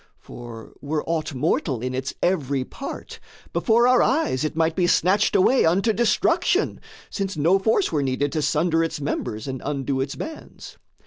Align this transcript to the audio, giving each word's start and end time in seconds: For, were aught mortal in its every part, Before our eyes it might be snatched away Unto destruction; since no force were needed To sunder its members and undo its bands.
For, 0.17 0.73
were 0.81 1.03
aught 1.07 1.35
mortal 1.35 1.79
in 1.83 1.93
its 1.93 2.11
every 2.23 2.63
part, 2.63 3.19
Before 3.53 3.87
our 3.87 4.01
eyes 4.01 4.43
it 4.43 4.55
might 4.55 4.75
be 4.75 4.87
snatched 4.87 5.35
away 5.35 5.63
Unto 5.63 5.93
destruction; 5.93 6.81
since 7.11 7.37
no 7.37 7.59
force 7.59 7.91
were 7.91 8.01
needed 8.01 8.31
To 8.31 8.41
sunder 8.41 8.83
its 8.83 8.99
members 8.99 9.47
and 9.47 9.61
undo 9.63 10.01
its 10.01 10.15
bands. 10.15 10.79